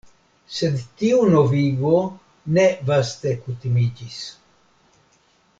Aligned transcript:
Sed 0.59 0.79
tiu 1.01 1.19
novigo 1.33 1.93
ne 2.57 2.65
vaste 2.89 3.37
kutimiĝis. 3.45 4.21